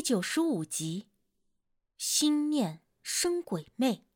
[0.00, 1.10] 第九十五集，
[1.98, 4.06] 心念生鬼魅。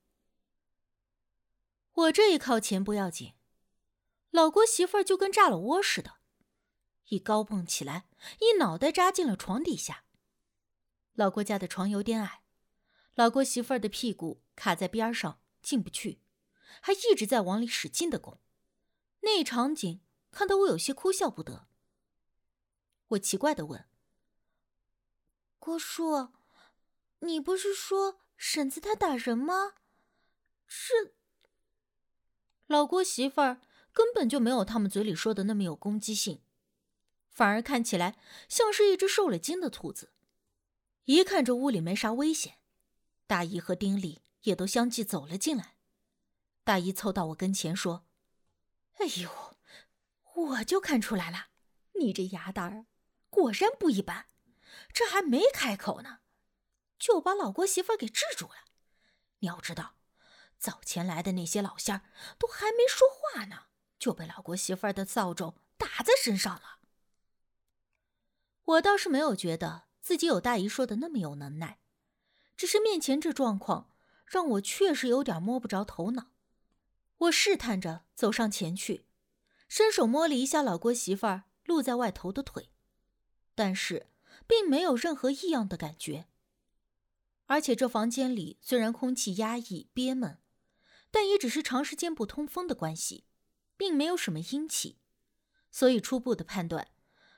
[1.93, 3.35] 我这一靠前不要紧，
[4.31, 6.15] 老郭媳妇儿就跟炸了窝似的，
[7.09, 8.07] 一高蹦起来，
[8.41, 10.05] 一脑袋扎进了床底下。
[11.13, 12.45] 老郭家的床有点矮，
[13.15, 16.23] 老郭媳妇儿的屁股卡在边上进不去，
[16.81, 18.41] 还一直在往里使劲的拱。
[19.21, 21.69] 那场景看得我有些哭笑不得。
[23.09, 23.87] 我奇怪的问。
[25.65, 26.29] 郭叔，
[27.21, 29.73] 你不是说婶子她打人吗？
[30.67, 31.15] 是。
[32.67, 36.43] 老郭媳妇儿根本就没有他们嘴里说的那么有攻击性，
[37.31, 40.13] 反而看起来像是一只受了惊的兔子。
[41.05, 42.59] 一看这屋里没啥危险，
[43.27, 45.77] 大姨和丁力也都相继走了进来。
[46.63, 48.05] 大姨凑到我跟前说
[49.01, 49.57] ：“哎呦，
[50.35, 51.47] 我就看出来了，
[51.99, 52.85] 你这牙蛋儿
[53.31, 54.27] 果然不一般。”
[54.93, 56.21] 这还没开口呢，
[56.99, 58.55] 就把老郭媳妇给制住了。
[59.41, 59.97] 你要知道，
[60.59, 62.03] 早前来的那些老仙儿
[62.39, 63.67] 都还没说话呢，
[63.99, 66.79] 就被老郭媳妇的扫帚打在身上了。
[68.65, 71.81] 我倒是没有觉得自己有大姨说的那么有能耐，
[72.57, 73.91] 只是面前这状况
[74.27, 76.31] 让我确实有点摸不着头脑。
[77.19, 79.07] 我试探着走上前去，
[79.69, 82.71] 伸手摸了一下老郭媳妇儿露在外头的腿，
[83.55, 84.07] 但是。
[84.47, 86.29] 并没有任何异样的感觉，
[87.47, 90.39] 而且这房间里虽然空气压抑憋闷，
[91.11, 93.25] 但也只是长时间不通风的关系，
[93.77, 94.99] 并没有什么阴气，
[95.71, 96.91] 所以初步的判断，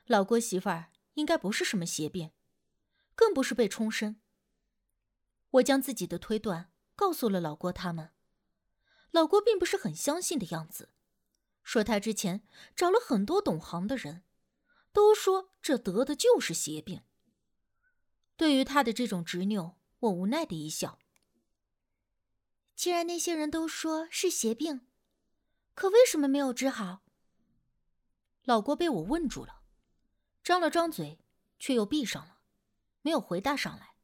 [0.05, 2.33] 老郭媳妇儿应该不是什么邪变，
[3.15, 4.21] 更不是被冲身。
[5.51, 8.11] 我将自己的推断告诉了老郭他们，
[9.11, 10.89] 老郭并不是很相信的样子，
[11.63, 14.23] 说他之前找了很多懂行的人。
[14.91, 17.03] 都说这得的就是邪病。
[18.35, 20.99] 对于他的这种执拗，我无奈的一笑。
[22.75, 24.87] 既然那些人都说是邪病，
[25.73, 27.01] 可为什么没有治好？
[28.43, 29.63] 老郭被我问住了，
[30.43, 31.19] 张了张嘴，
[31.57, 32.37] 却又闭上了，
[33.01, 33.95] 没有回答上来。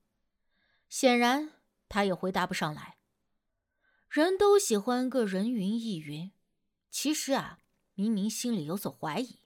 [0.90, 1.53] 显然，
[1.88, 2.97] 他也回答不上来。
[4.09, 6.31] 人都喜欢个人云亦云，
[6.90, 7.59] 其实啊，
[7.94, 9.43] 明明心里有所怀疑。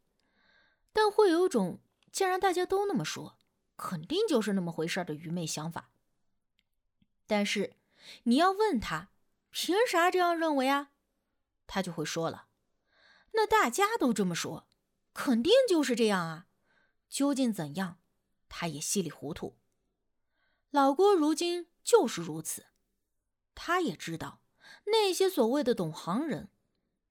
[0.98, 1.80] 但会有种，
[2.12, 3.38] 既然大家都那么说，
[3.76, 5.92] 肯定就是那么回事的愚昧想法。
[7.28, 7.76] 但是
[8.24, 9.12] 你要问他，
[9.52, 10.90] 凭啥这样认为啊？
[11.68, 12.48] 他就会说了，
[13.34, 14.68] 那大家都这么说，
[15.14, 16.48] 肯定就是这样啊。
[17.08, 18.00] 究竟怎样，
[18.50, 19.60] 他也稀里糊涂。
[20.72, 22.66] 老郭如今就是如此，
[23.54, 24.42] 他也知道
[24.86, 26.50] 那些所谓的懂行人，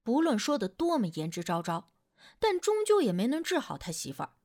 [0.02, 1.84] 不论说的多么言之凿凿。
[2.38, 4.36] 但终究也没能治好他媳妇儿。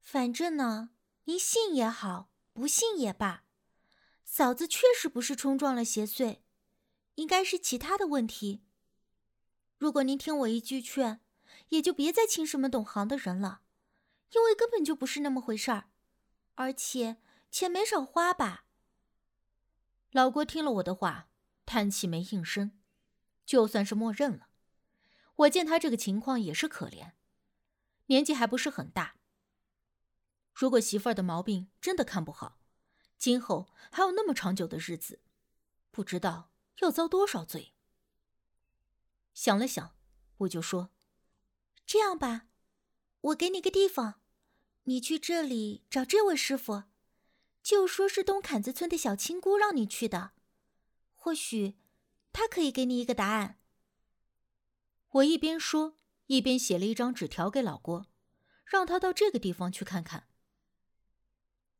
[0.00, 0.90] 反正呢，
[1.24, 3.44] 您信也好，不信也罢，
[4.24, 6.40] 嫂子确实不是冲撞了邪祟，
[7.16, 8.62] 应该是其他的问题。
[9.78, 11.20] 如果您听我一句劝，
[11.70, 13.62] 也就别再请什么懂行的人了，
[14.32, 15.90] 因为根本就不是那么回事儿，
[16.54, 17.16] 而且
[17.50, 18.64] 钱没少花吧。
[20.12, 21.28] 老郭听了我的话，
[21.66, 22.78] 叹气没应声，
[23.44, 24.48] 就算是默认了。
[25.36, 27.12] 我见他这个情况也是可怜，
[28.06, 29.16] 年纪还不是很大。
[30.54, 32.58] 如果媳妇儿的毛病真的看不好，
[33.18, 35.20] 今后还有那么长久的日子，
[35.90, 37.74] 不知道要遭多少罪。
[39.34, 39.94] 想了想，
[40.38, 40.90] 我就说
[41.84, 42.46] ：“这样吧，
[43.20, 44.22] 我给你个地方，
[44.84, 46.84] 你去这里找这位师傅，
[47.62, 50.32] 就说是东坎子村的小青姑让你去的，
[51.14, 51.76] 或许
[52.32, 53.60] 他可以给你一个答案。”
[55.10, 55.96] 我一边说，
[56.26, 58.06] 一边写了一张纸条给老郭，
[58.64, 60.28] 让他到这个地方去看看。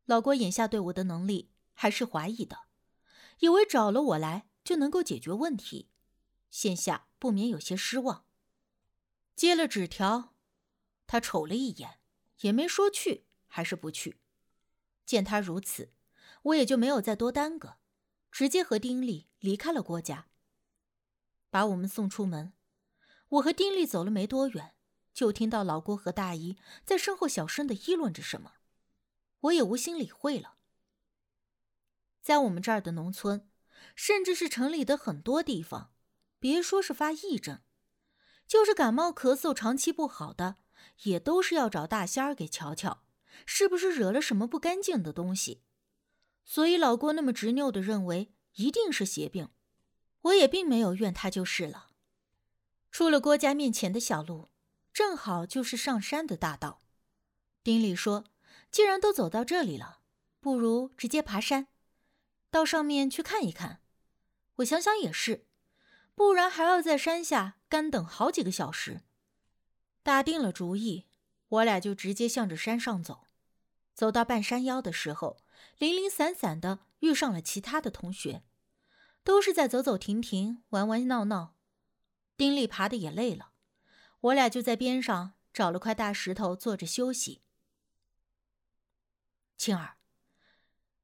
[0.05, 2.69] 老郭眼下对我的能力还是怀疑的，
[3.41, 5.91] 以为找了我来就能够解决问题，
[6.51, 8.25] 现下不免有些失望。
[9.35, 10.35] 接了纸条，
[11.07, 11.99] 他瞅了一眼，
[12.41, 14.21] 也没说去还是不去。
[15.05, 15.93] 见他如此，
[16.43, 17.79] 我也就没有再多耽搁，
[18.31, 20.29] 直接和丁力离开了郭家，
[21.51, 22.53] 把我们送出门。
[23.29, 24.75] 我和丁力走了没多远，
[25.13, 28.53] 就听到老郭和大姨在身后小声的议论着什么，
[29.41, 30.57] 我也无心理会了。
[32.23, 33.49] 在我们这儿的农村，
[33.95, 35.93] 甚至是城里的很多地方，
[36.39, 37.61] 别说是发疫症，
[38.47, 40.57] 就是感冒咳嗽长期不好的，
[41.03, 43.05] 也都是要找大仙儿给瞧瞧，
[43.45, 45.63] 是不是惹了什么不干净的东西。
[46.45, 49.51] 所以老郭那么执拗的认为一定是邪病，
[50.23, 51.86] 我也并没有怨他就是了。
[52.97, 54.49] 出了郭家面前的小路，
[54.91, 56.81] 正好就是上山的大道。
[57.63, 58.25] 丁力说
[58.73, 60.01] ：“既然都走到这里了，
[60.41, 61.69] 不如直接爬山，
[62.51, 63.83] 到上面去看一看。
[64.55, 65.47] 我想想也是，
[66.15, 69.03] 不然还要在山下干等好几个小时。
[70.03, 71.05] 打定了主意，
[71.49, 73.27] 我俩就直接向着山上走。
[73.93, 75.37] 走到半山腰的时候，
[75.77, 78.43] 零零散散的遇上了其他的同学，
[79.23, 81.56] 都是在走走停停、玩玩闹闹。
[82.37, 83.53] 丁力爬的也累了，
[84.21, 87.43] 我俩就在边上找了块大石头坐着休息。
[89.57, 89.97] 青儿，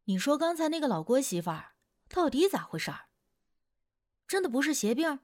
[0.05, 1.75] 你说刚才那个老郭媳妇儿
[2.09, 3.09] 到底咋回事儿？
[4.29, 5.21] 真的不是邪病？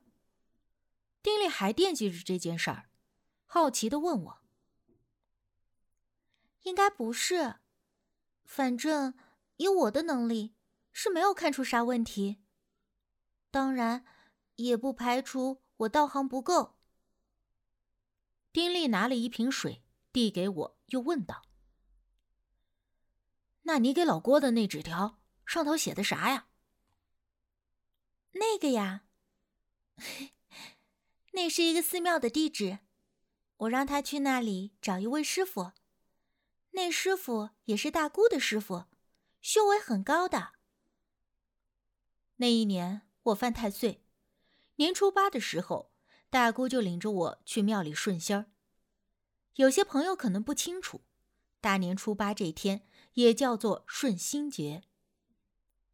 [1.23, 2.89] 丁力还惦记着这件事儿，
[3.45, 4.39] 好奇的问我。
[6.63, 7.57] 应该不是，
[8.45, 9.15] 反正
[9.57, 10.55] 以我的能力
[10.93, 12.43] 是没有看出啥问题。
[13.51, 14.05] 当然，
[14.57, 16.77] 也不排除我道行不够。
[18.53, 19.83] 丁力拿了一瓶水
[20.13, 21.43] 递给我，又问道
[23.63, 26.49] ：“那你给老郭的那纸条上头写的啥呀？”
[28.33, 29.05] 那个呀，
[31.33, 32.81] 那是一个寺庙的地址，
[33.59, 35.73] 我让他去那里找一位师傅。
[36.73, 38.85] 那师傅也是大姑的师傅，
[39.41, 40.53] 修为很高的。
[42.37, 44.05] 那一年我犯太岁，
[44.79, 45.91] 年初八的时候，
[46.31, 48.47] 大姑就领着我去庙里顺仙儿。
[49.57, 51.03] 有些朋友可能不清楚，
[51.61, 54.85] 大年初八这天也叫做顺心节。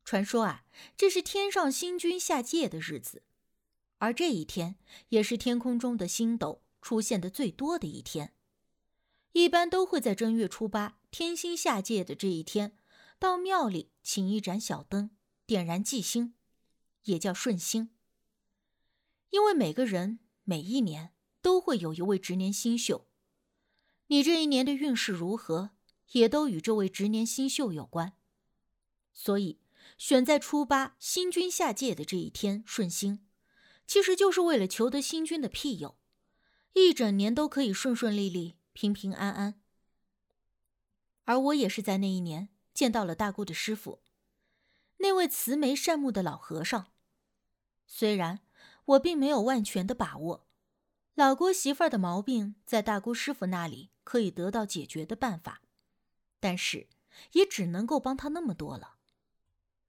[0.04, 0.66] 传说啊，
[0.98, 3.22] 这是天上星君下界的日子，
[3.96, 4.76] 而这一天
[5.08, 8.34] 也是天空中的星斗出现的最多的一天。
[9.32, 12.76] 一般都会在正月初八天星下界的这一天，
[13.18, 15.16] 到庙里请一盏小灯，
[15.46, 16.34] 点燃祭星，
[17.04, 17.93] 也叫顺星。
[19.34, 23.08] 因为每个人每一年都会有一位值年星宿，
[24.06, 25.70] 你这一年的运势如何，
[26.12, 28.12] 也都与这位值年星宿有关。
[29.12, 29.58] 所以
[29.98, 33.26] 选在初八星君下界的这一天顺星，
[33.88, 35.98] 其实就是为了求得星君的庇佑，
[36.74, 38.54] 一整年都可以顺顺利利。
[38.72, 39.60] 平平安安。
[41.24, 44.00] 而我也是在那一年见到了大姑的师傅，
[44.98, 46.92] 那位慈眉善目的老和尚。
[47.86, 48.40] 虽然
[48.84, 50.46] 我并没有万全的把握，
[51.14, 55.62] 老郭媳妇儿的毛病在大姑师傅那里可以得到解决的办法，
[56.40, 56.88] 但是
[57.32, 58.96] 也只能够帮他那么多了。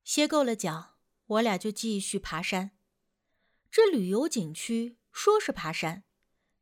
[0.03, 0.95] 歇够了脚，
[1.25, 2.71] 我俩就继续爬山。
[3.69, 6.03] 这旅游景区说是爬山，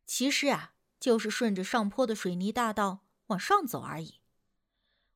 [0.05, 0.71] 其实啊。
[1.03, 4.21] 就是顺着上坡的水泥大道往上走而已。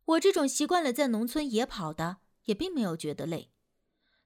[0.04, 3.54] 我这种习惯了在农村野跑的，也并没有觉得累，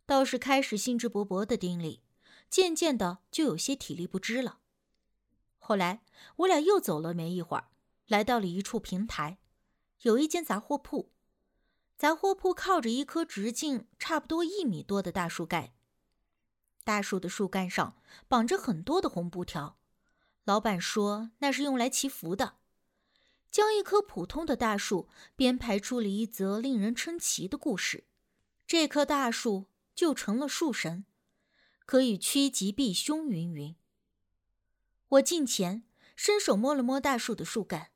[0.08, 2.02] 倒是开始兴致勃勃的丁力，
[2.52, 4.60] 渐渐的就有些体力不支了。
[5.58, 6.04] 后来
[6.36, 7.70] 我俩又走了没一会儿，
[8.08, 9.40] 来到了一处平台，
[10.02, 11.14] 有一间杂货铺。
[11.98, 15.74] 杂货铺靠着一棵直径差不多一米多的大树盖，
[16.84, 17.96] 大树的树干上
[18.28, 19.78] 绑着很多的红布条。
[20.44, 22.58] 老板说那是用来祈福的，
[23.50, 25.08] 将一棵普通的大树
[25.38, 28.04] 编排出了一则令人称奇的故事。
[28.68, 31.06] 这棵大树就成了树神，
[31.92, 33.28] 可以趋吉避凶。
[33.28, 33.76] 云云。
[35.10, 35.84] 我近前
[36.16, 37.92] 伸手摸了摸大树的树干，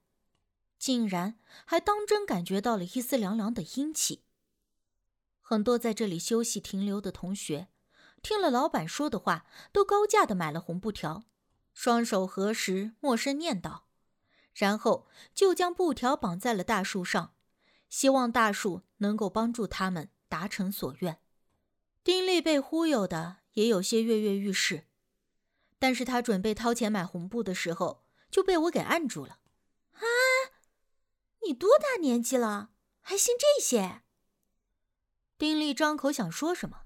[0.78, 4.26] 竟然还当真感觉到了一丝凉凉的阴气。
[5.40, 7.70] 很多在这里休息停留的同学，
[8.22, 11.24] 听了老板说的话，都高价的买了红布条。
[11.74, 13.84] 双手合十，默声念叨，
[14.54, 17.34] 然后就将布条绑在了大树上，
[17.88, 21.22] 希望大树能够帮助他们达成所愿。
[22.04, 24.88] 丁力被忽悠的也有些跃跃欲试，
[25.78, 29.40] 但是他准备掏钱买红布的时候，就被我给按住了。
[29.92, 30.02] 啊，
[31.46, 32.70] 你多大年纪了，
[33.02, 34.04] 还信这些？
[35.38, 36.86] 丁力张口想说什么，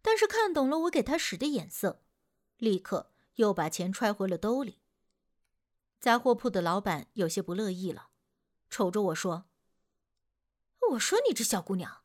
[0.00, 2.02] 但是看懂了我给他使的眼色，
[2.56, 3.12] 立刻。
[3.36, 4.80] 又把钱揣回了兜里。
[6.00, 8.08] 杂货铺的老板有些不乐意了，
[8.70, 9.50] 瞅着我说
[10.92, 12.02] ：“我说你这小姑娘，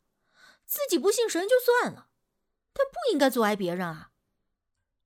[0.66, 2.10] 自己不信神就算了，
[2.74, 4.10] 他不应该阻碍别人啊。”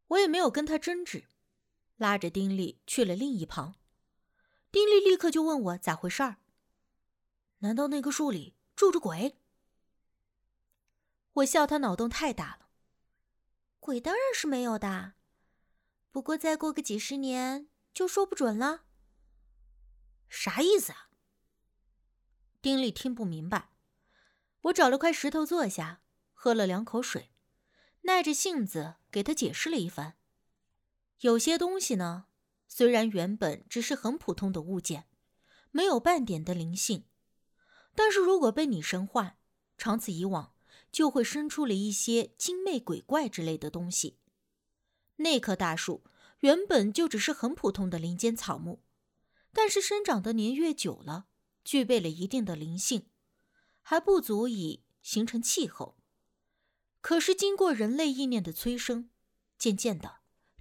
[0.09, 1.27] 我也没有跟他争执，
[1.97, 3.75] 拉着丁力去了另一旁。
[4.71, 6.37] 丁力立刻就问我咋回事儿？
[7.59, 9.39] 难道那棵树里住着鬼？
[11.33, 12.69] 我笑他脑洞太大了。
[13.81, 15.15] 鬼当然是没有的。
[16.13, 18.85] 不过再过个几十年就说不准了。
[20.29, 21.09] 啥意思啊？
[22.63, 23.71] 丁力听不明白。
[24.63, 26.01] 我找了块石头坐下，
[26.33, 27.31] 喝了两口水，
[28.07, 30.17] 耐着性子给他解释了一番。
[31.21, 32.27] 有些东西呢，
[32.69, 35.09] 虽然原本只是很普通的物件，
[35.73, 37.05] 没有半点的灵性，
[37.97, 39.39] 但是如果被你神化，
[39.77, 40.55] 长此以往，
[40.93, 44.21] 就会生出了一些精魅鬼怪之类的东西。
[45.17, 46.05] 那棵大树
[46.41, 48.85] 原本就只是很普通的林间草木，
[49.53, 51.27] 但是生长的年月久了，
[51.65, 53.09] 具备了一定的灵性，
[53.83, 55.99] 还不足以形成气候。
[57.07, 59.11] 可是经过人类意念的催生，
[59.57, 60.17] 渐渐的，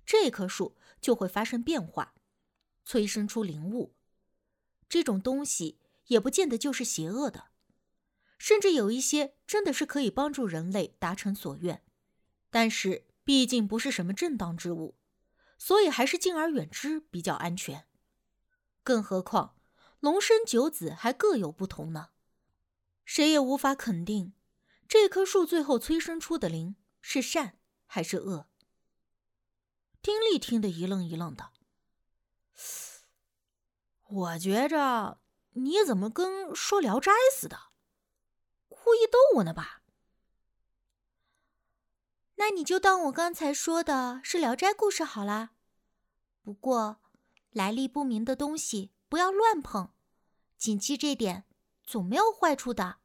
[0.06, 2.14] 这棵树就会发生变化，
[2.84, 3.96] 催生出灵物。
[4.88, 7.46] 这种东西也不见得就是邪恶的，
[8.38, 11.84] 甚至有一些真的是可以帮助人类达成所愿。
[12.52, 15.00] 但是毕竟不是什么正当之物，
[15.58, 17.88] 所以还是敬而远之比较安全。
[18.84, 19.56] 更何况
[20.00, 22.10] 龙生九子还各有不同呢，
[23.04, 24.34] 谁也无法肯定。
[24.88, 28.48] 这棵树最后催生出的灵是善还是恶？
[30.02, 31.52] 丁力听得一愣一愣的。
[34.08, 35.20] 我觉着
[35.54, 37.72] 你怎么跟说《聊斋》似的，
[38.70, 39.82] 故意逗我呢吧？
[42.36, 45.52] 那你就当我刚才说的是《聊斋》故事好啦。
[46.44, 47.02] 不过，
[47.50, 49.92] 来历不明的东西不要乱碰，
[50.56, 51.46] 谨记这点，
[51.84, 52.98] 总没有坏处的。